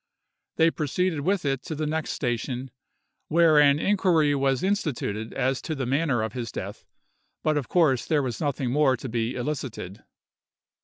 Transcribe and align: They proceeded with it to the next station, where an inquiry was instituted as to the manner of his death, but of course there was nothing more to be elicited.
They 0.55 0.71
proceeded 0.71 1.19
with 1.19 1.45
it 1.45 1.61
to 1.65 1.75
the 1.75 1.85
next 1.85 2.09
station, 2.13 2.71
where 3.27 3.59
an 3.59 3.77
inquiry 3.77 4.33
was 4.33 4.63
instituted 4.63 5.31
as 5.31 5.61
to 5.61 5.75
the 5.75 5.85
manner 5.85 6.23
of 6.23 6.33
his 6.33 6.51
death, 6.51 6.87
but 7.43 7.55
of 7.55 7.69
course 7.69 8.07
there 8.07 8.23
was 8.23 8.41
nothing 8.41 8.71
more 8.71 8.97
to 8.97 9.07
be 9.07 9.35
elicited. 9.35 10.03